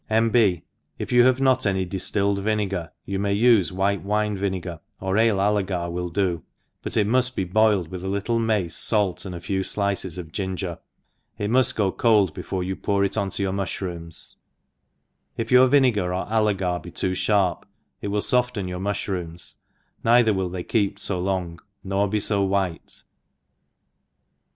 ''j^. 0.09 0.31
J8. 0.31 0.63
If 0.97 1.09
ydu 1.11 1.25
have 1.25 1.39
not 1.39 1.67
any 1.67 1.85
diftilled 1.85 2.39
vinegar, 2.41 2.91
you 3.05 3.19
may 3.19 3.37
ufe 3.37 3.71
white 3.71 4.01
wine 4.01 4.35
vinegar, 4.35 4.79
or 4.99 5.15
ale 5.19 5.37
allegar 5.39 5.91
will 5.91 6.09
do, 6.09 6.41
but 6.81 6.97
it 6.97 7.05
mufi: 7.05 7.35
be 7.35 7.43
boiled 7.43 7.89
with 7.89 8.01
t 8.01 8.07
little 8.07 8.39
mace, 8.39 8.89
fait, 8.89 9.25
and 9.25 9.35
a 9.35 9.39
few 9.39 9.59
flices 9.59 10.17
of 10.17 10.31
gin^er^ 10.31 10.79
it 11.37 11.51
mufk 11.51 11.77
be 11.91 11.95
cold 11.99 12.33
before 12.33 12.63
you 12.63 12.75
pour 12.75 13.03
it 13.03 13.15
on 13.15 13.29
your 13.35 13.53
mu(h« 13.53 13.79
rooms; 13.79 14.37
if 15.37 15.51
your 15.51 15.67
vinegar 15.67 16.11
or 16.11 16.25
allegar 16.25 16.81
be 16.81 16.89
too 16.89 17.13
(harp 17.27 17.67
it 18.01 18.07
will 18.07 18.21
foften 18.21 18.67
ysmr 18.67 18.81
mushrooms, 18.81 19.57
neither 20.03 20.33
will 20.33 20.49
they 20.49 20.63
keep 20.63 20.97
fo 20.97 21.19
long, 21.19 21.59
nor 21.83 22.07
be 22.07 22.19
fo 22.19 22.41
white. 22.41 23.03